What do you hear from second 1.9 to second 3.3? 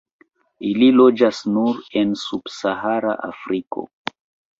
en subsahara